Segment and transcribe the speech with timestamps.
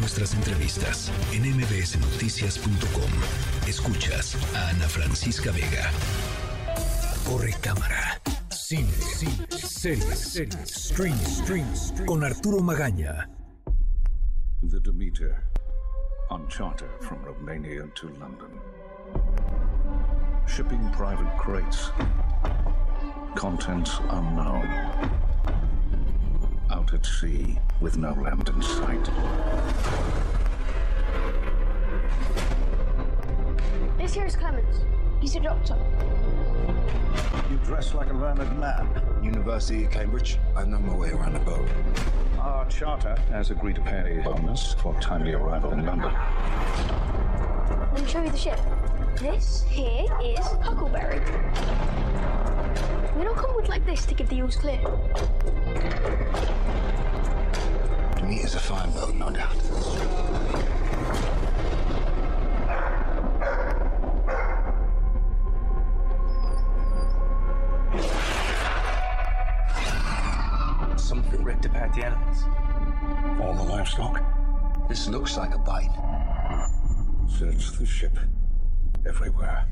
[0.00, 3.10] nuestras entrevistas en mbsnoticias.com.
[3.68, 5.90] Escuchas a Ana Francisca Vega.
[7.24, 8.20] Corre cámara.
[8.50, 12.06] Cine, cine, series, series, stream, stream, stream.
[12.06, 13.28] Con Arturo Magaña.
[14.62, 15.44] The Demeter
[16.30, 18.58] on charter from Romania to London.
[20.46, 21.90] Shipping private crates.
[23.34, 25.29] Contents unknown.
[26.90, 29.10] Out at sea with no land in sight.
[33.96, 34.84] This here is Clemens.
[35.20, 35.76] He's a doctor.
[37.50, 38.88] You dress like a learned man.
[39.22, 40.38] University of Cambridge.
[40.56, 41.68] I know my way around a boat.
[42.38, 46.12] Our charter has agreed to pay a bonus for timely arrival in London.
[47.92, 48.58] Let me show you the ship.
[49.16, 51.20] This here is Huckleberry.
[53.16, 54.80] We don't come with like this to give the eels clear.
[58.30, 59.56] The meat is a fine boat, no doubt.
[70.96, 72.44] Something ripped apart the animals.
[73.42, 74.22] All the livestock.
[74.88, 75.90] This looks like a bite.
[77.28, 78.16] Search the ship.
[79.08, 79.64] Everywhere.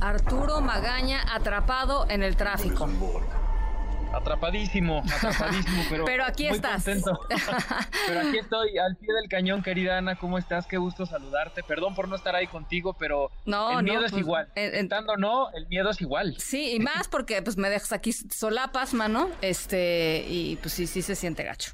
[0.00, 2.88] Arturo Magaña atrapado en el tráfico.
[4.12, 6.84] Atrapadísimo, atrapadísimo, pero, Pero aquí muy estás.
[6.84, 7.20] contento.
[8.08, 10.66] pero aquí estoy, al pie del cañón, querida Ana, ¿cómo estás?
[10.66, 11.62] Qué gusto saludarte.
[11.62, 14.48] Perdón por no estar ahí contigo, pero No, el miedo no, es pues, igual.
[14.56, 16.34] en- en- Estando no, el miedo es igual.
[16.38, 19.30] Sí, y más porque pues me dejas aquí solapas, mano.
[19.42, 21.72] Este, y pues sí, sí se siente gacho.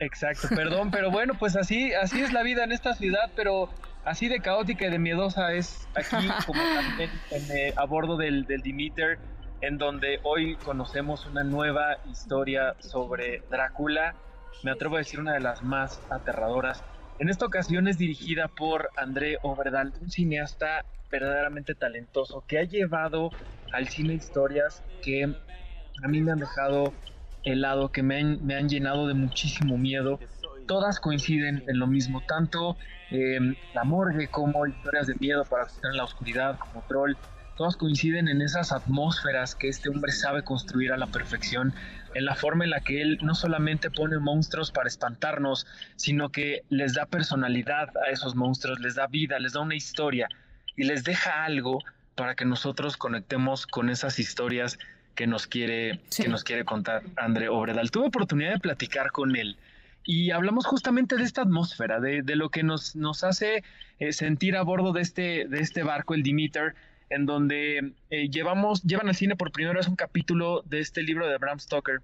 [0.00, 3.68] Exacto, perdón, pero bueno, pues así, así es la vida en esta ciudad, pero
[4.04, 8.44] así de caótica y de miedosa es aquí, como también en, eh, a bordo del,
[8.46, 9.18] del Demeter,
[9.62, 14.16] en donde hoy conocemos una nueva historia sobre Drácula.
[14.64, 16.82] Me atrevo a decir una de las más aterradoras.
[17.20, 23.30] En esta ocasión es dirigida por André Overdal, un cineasta verdaderamente talentoso que ha llevado
[23.72, 26.92] al cine historias que a mí me han dejado
[27.44, 30.18] helado, que me han, llenado de muchísimo miedo.
[30.66, 32.76] Todas coinciden en lo mismo, tanto
[33.12, 33.38] eh,
[33.74, 37.14] la morgue como historias de miedo para estar en la oscuridad, como Troll.
[37.62, 41.72] Todas coinciden en esas atmósferas que este hombre sabe construir a la perfección,
[42.12, 45.64] en la forma en la que él no solamente pone monstruos para espantarnos,
[45.94, 50.26] sino que les da personalidad a esos monstruos, les da vida, les da una historia
[50.74, 51.78] y les deja algo
[52.16, 54.76] para que nosotros conectemos con esas historias
[55.14, 56.24] que nos quiere, Sí.
[56.24, 57.92] que nos quiere contar André Obredal.
[57.92, 59.56] Tuve oportunidad de platicar con él
[60.02, 63.62] y hablamos justamente de esta atmósfera, de, de lo que nos, nos hace
[64.00, 66.74] eh, sentir a bordo de este, de este barco, el Demeter,
[67.14, 71.28] en donde eh, llevamos, llevan al cine por primera vez un capítulo de este libro
[71.28, 72.00] de Bram Stoker,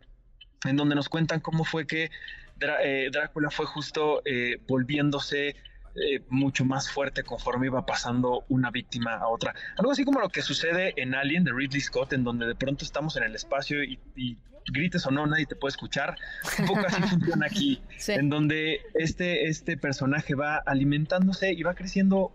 [0.64, 2.10] en donde nos cuentan cómo fue que
[2.58, 5.56] Drá- eh, Drácula fue justo eh, volviéndose
[6.28, 9.52] mucho más fuerte conforme iba pasando una víctima a otra.
[9.76, 12.84] Algo así como lo que sucede en Alien de Ridley Scott, en donde de pronto
[12.84, 14.38] estamos en el espacio y, y
[14.72, 16.16] grites o no, nadie te puede escuchar.
[16.60, 18.12] Un poco así funciona aquí, Sí.
[18.12, 22.30] en donde este, este personaje va alimentándose y va creciendo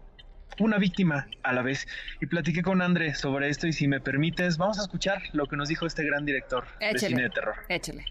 [0.59, 1.87] una víctima a la vez.
[2.21, 5.57] Y platiqué con André sobre esto y si me permites, vamos a escuchar lo que
[5.57, 7.55] nos dijo este gran director de cine de terror.
[7.69, 8.05] Échele.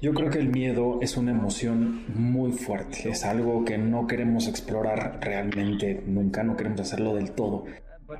[0.00, 4.48] Yo creo que el miedo es una emoción muy fuerte, es algo que no queremos
[4.48, 7.66] explorar realmente nunca, no queremos hacerlo del todo,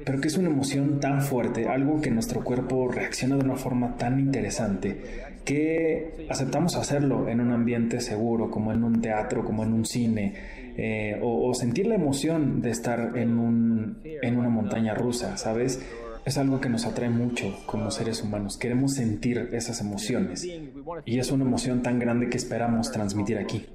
[0.04, 3.96] pero que es una emoción tan fuerte, algo que nuestro cuerpo reacciona de una forma
[3.96, 9.72] tan interesante que aceptamos hacerlo en un ambiente seguro, como en un teatro, como en
[9.72, 10.34] un cine,
[10.76, 15.80] eh, o, o sentir la emoción de estar en, un, en una montaña rusa, ¿sabes?
[16.24, 18.56] Es algo que nos atrae mucho como seres humanos.
[18.56, 20.48] Queremos sentir esas emociones.
[21.04, 23.66] Y es una emoción tan grande que esperamos transmitir aquí.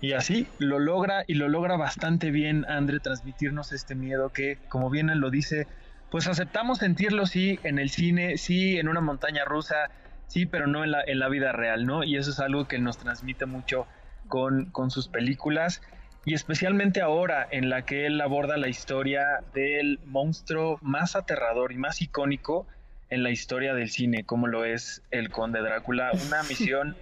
[0.00, 4.90] Y así lo logra y lo logra bastante bien André transmitirnos este miedo que, como
[4.90, 5.66] bien él lo dice,
[6.10, 9.90] pues aceptamos sentirlo sí en el cine, sí en una montaña rusa,
[10.28, 12.04] sí, pero no en la, en la vida real, ¿no?
[12.04, 13.86] Y eso es algo que nos transmite mucho
[14.28, 15.82] con, con sus películas
[16.24, 19.24] y especialmente ahora en la que él aborda la historia
[19.54, 22.66] del monstruo más aterrador y más icónico
[23.10, 26.96] en la historia del cine, como lo es el Conde Drácula, una misión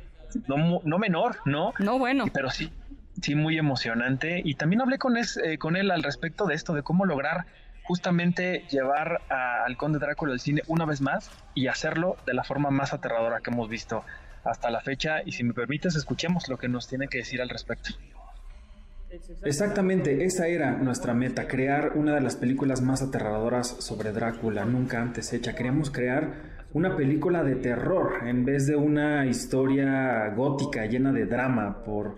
[0.46, 1.72] no, no menor, ¿no?
[1.78, 2.26] No, bueno.
[2.32, 2.72] pero sí,
[3.22, 4.40] sí muy emocionante.
[4.44, 4.98] Y también hablé
[5.44, 7.46] eh, con él al respecto de esto, de cómo lograr
[7.84, 12.42] justamente llevar a- al Conde Drácula al cine una vez más y hacerlo de la
[12.42, 14.04] forma más aterradora que hemos visto
[14.44, 15.22] hasta la fecha.
[15.24, 17.90] Y si me permites, escuchemos lo que nos tiene que decir al respecto.
[19.44, 25.00] Exactamente, esa era nuestra meta, crear una de las películas más aterradoras sobre Drácula, nunca
[25.00, 25.54] antes hecha.
[25.54, 31.84] Queríamos crear una película de terror en vez de una historia gótica llena de drama
[31.84, 32.16] por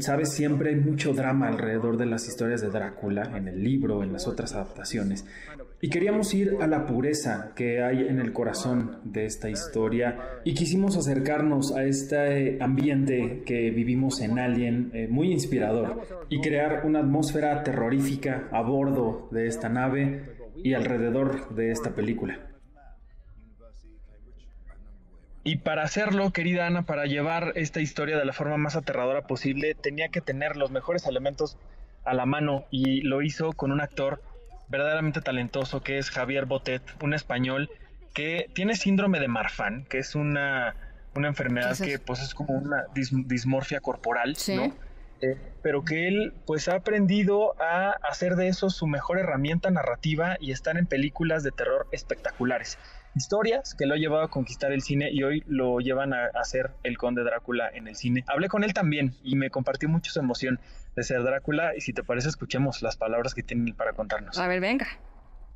[0.00, 4.12] Sabes, siempre hay mucho drama alrededor de las historias de Drácula, en el libro, en
[4.12, 5.24] las otras adaptaciones.
[5.80, 10.54] Y queríamos ir a la pureza que hay en el corazón de esta historia y
[10.54, 16.98] quisimos acercarnos a este ambiente que vivimos en Alien, eh, muy inspirador, y crear una
[16.98, 20.22] atmósfera terrorífica a bordo de esta nave
[20.56, 22.49] y alrededor de esta película.
[25.42, 29.74] Y para hacerlo, querida Ana, para llevar esta historia de la forma más aterradora posible,
[29.74, 31.56] tenía que tener los mejores elementos
[32.04, 34.22] a la mano y lo hizo con un actor
[34.68, 37.70] verdaderamente talentoso que es Javier Botet, un español
[38.12, 40.74] que tiene síndrome de Marfan, que es una,
[41.14, 44.74] una enfermedad que pues es como una dismorfia corporal, ¿no?
[45.22, 50.36] Eh, pero que él pues ha aprendido a hacer de eso su mejor herramienta narrativa
[50.40, 52.78] y estar en películas de terror espectaculares
[53.14, 56.70] historias que lo ha llevado a conquistar el cine y hoy lo llevan a, hacer
[56.82, 58.24] el conde Drácula en el cine.
[58.26, 60.60] Hablé con él también y me compartió mucho su emoción
[60.96, 64.38] de ser Drácula y si te parece escuchemos las palabras que tiene para contarnos.
[64.38, 64.86] A ver, venga.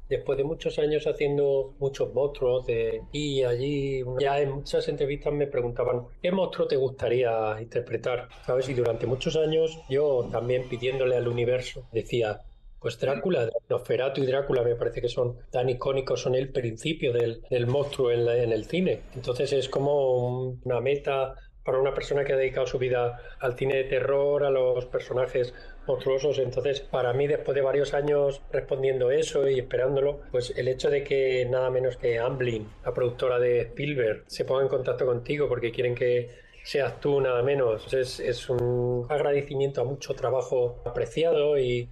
[0.08, 5.46] Después de muchos años haciendo muchos monstruos de y allí, ya en muchas entrevistas me
[5.46, 8.28] preguntaban ¿qué monstruo te gustaría interpretar?
[8.44, 8.68] ¿Sabes?
[8.68, 12.42] Y durante muchos años yo también pidiéndole al universo decía
[12.84, 17.66] pues Drácula, Nosferatu y Drácula me parece que son tan icónicos, son el principio del,
[17.66, 19.00] monstruo en, en, el cine.
[19.14, 21.34] Entonces es como una meta
[21.64, 25.54] para una persona que ha dedicado su vida al cine de terror, a los personajes
[25.86, 26.38] monstruosos.
[26.38, 31.04] Entonces, para mí, después de varios años respondiendo eso y esperándolo, pues el hecho de
[31.04, 35.72] que nada menos que Amblin, la productora de Spielberg, se ponga en contacto contigo porque
[35.72, 36.28] quieren que
[36.62, 41.88] seas tú nada menos, es, es un agradecimiento a mucho trabajo apreciado y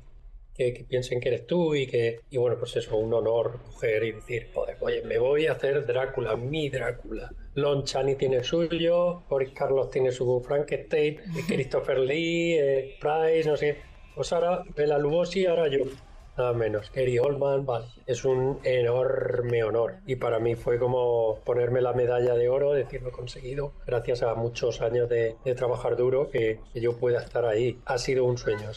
[0.54, 4.12] que, piensen que eres tú y que, y bueno, pues eso, un honor coger y
[4.12, 7.30] decir, joder, oye, me voy a hacer Drácula, mi Drácula.
[7.54, 13.76] Lon Chaney tiene suyo, Boris Carlos tiene su Frankenstein, Christopher Lee, eh, Price, no sé.
[14.14, 15.84] Pues ahora, Bela Lugosi, ahora yo.
[16.36, 17.86] Nada menos, Gary Oldman, vale.
[18.06, 19.96] Es un enorme honor.
[20.06, 24.80] Y para mí fue como ponerme la medalla de oro, decirlo conseguido, gracias a muchos
[24.80, 27.78] años de, trabajar duro, que, que, yo pueda estar ahí.
[27.84, 28.70] Ha sido un sueño.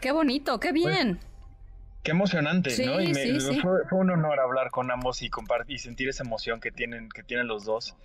[0.00, 1.18] Qué bonito, qué pues, bien.
[2.02, 3.00] qué emocionante, ¿no?
[3.00, 7.08] Y Fue, un honor hablar con ambos y compartir y sentir esa emoción que tienen,
[7.08, 7.96] que tienen los dos.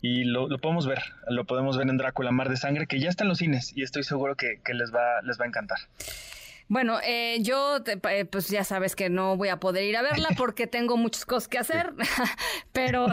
[0.00, 3.24] Y lo, podemos ver, lo podemos ver en Drácula Mar de Sangre, que ya está
[3.24, 5.78] en los cines y estoy seguro que, que les, va, les va a encantar.
[6.66, 10.28] Bueno, eh, yo eh, pues ya sabes que no voy a poder ir a verla
[10.36, 11.92] porque tengo muchas cosas que hacer,
[12.72, 13.06] pero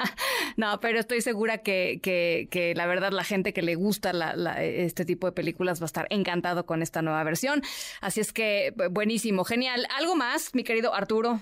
[0.56, 4.12] no, pero estoy segura que, que, la verdad la gente que le gusta
[4.60, 7.62] este tipo de películas va a estar encantado con esta nueva versión.
[8.00, 9.86] Así es que buenísimo, genial.
[9.96, 11.40] ¿Algo más, mi querido Arturo?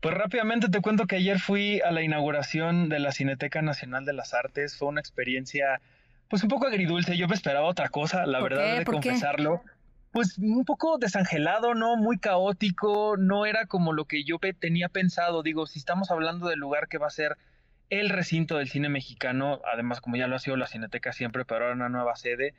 [0.00, 4.12] Pues rápidamente te cuento que ayer fui a la inauguración de la Cineteca Nacional de
[4.12, 4.76] las Artes.
[4.76, 5.80] Fue una experiencia
[6.28, 7.16] pues un poco agridulce.
[7.16, 9.62] Yo me esperaba otra cosa, la verdad de confesarlo
[10.16, 11.98] pues un poco desangelado, ¿no?
[11.98, 15.42] Muy caótico, no era como lo que yo tenía pensado.
[15.42, 17.36] Digo, si estamos hablando del lugar que va a ser
[17.90, 21.64] el recinto del cine mexicano, además como ya lo ha sido la Cineteca siempre, pero
[21.64, 22.54] ahora una nueva sede,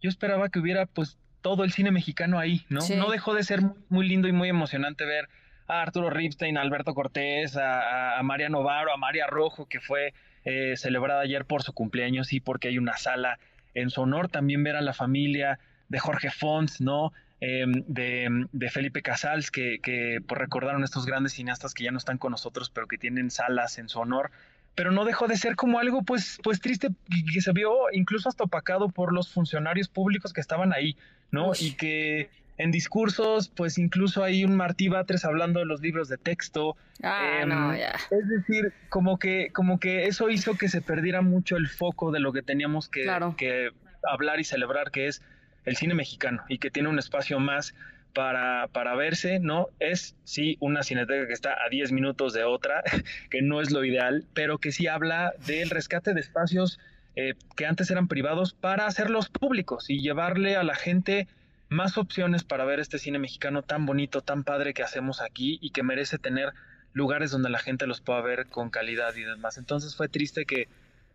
[0.00, 2.78] yo esperaba que hubiera pues todo el cine mexicano ahí, ¿no?
[2.96, 5.28] No dejó de ser muy, lindo y muy emocionante ver
[5.66, 10.14] a Arturo Ripstein, a Alberto Cortés, a, a María Novaro, a María Rojo, que fue
[10.44, 13.40] eh, celebrada ayer por su cumpleaños y porque hay una sala
[13.74, 15.58] en su honor, también ver a la familia,
[15.90, 17.12] de Jorge Fons, ¿no?
[17.40, 22.18] Em, de, Felipe Casals, que, que pues, recordaron estos grandes cineastas que ya no están
[22.18, 24.30] con nosotros, pero que tienen salas en su honor.
[24.74, 26.88] Pero no dejó de ser como algo pues, pues triste
[27.32, 30.96] que se vio incluso hasta opacado por los funcionarios públicos que estaban ahí,
[31.32, 31.52] ¿no?
[31.58, 36.18] Y que en discursos, pues incluso hay un Martí Batres hablando de los libros de
[36.18, 36.76] texto.
[37.02, 37.94] Ah, no, em, ya.
[38.10, 42.20] Es decir, como que, como que eso hizo que se perdiera mucho el foco de
[42.20, 43.06] lo que teníamos que,
[43.38, 43.70] que
[44.08, 45.22] hablar y celebrar, que es
[45.70, 47.74] el cine mexicano y que tiene un espacio más
[48.12, 49.68] para, para verse, ¿no?
[49.78, 52.82] Es, sí, una cineteca que está a 10 minutos de otra,
[53.30, 56.80] que no es lo ideal, pero que sí habla del rescate de espacios
[57.16, 61.28] eh, que antes eran privados para hacerlos públicos y llevarle a la gente
[61.68, 65.70] más opciones para ver este cine mexicano tan bonito, tan padre que hacemos aquí y
[65.70, 66.52] que merece tener
[66.92, 69.56] lugares donde la gente los pueda ver con calidad y demás.
[69.56, 70.68] Entonces fue triste que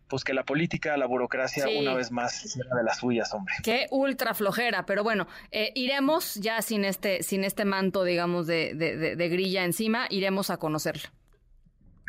[0.08, 3.54] pues que la política, la burocracia, una vez más, era de las suyas, hombre.
[3.62, 8.74] Qué ultra flojera, pero bueno, eh, iremos ya sin este, sin este manto, digamos, de,
[8.74, 11.08] de, grilla encima, iremos a conocerlo.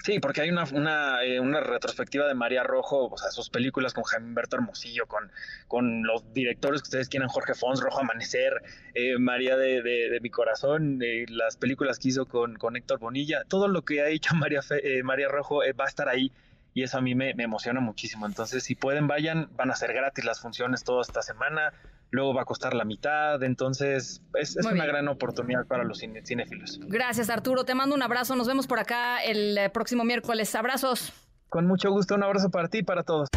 [0.03, 3.95] Sí, porque hay una, una, eh, una, retrospectiva de María Rojo, o sea, sus películas
[3.95, 5.31] con Jaime Humberto Hermosillo, con,
[5.67, 8.61] con los directores que ustedes quieran, Jorge Fons, Rojo Amanecer,
[8.93, 13.43] eh, María de, de, mi Corazón, eh, las películas que hizo con, con Héctor Bonilla,
[13.47, 14.61] todo lo que ha hecho María,
[15.03, 16.31] María Rojo va a estar ahí
[16.77, 18.27] y eso a mí me, me, emociona muchísimo.
[18.27, 21.73] Entonces, si pueden, vayan, van a ser gratis las funciones toda esta semana
[22.11, 26.79] luego va a costar la mitad, entonces es, una gran oportunidad para los cinéfilos.
[26.87, 31.11] Gracias Arturo, te mando un abrazo, nos vemos por acá el eh, próximo miércoles, abrazos.
[31.49, 33.27] Con mucho gusto, un abrazo para ti y para todos.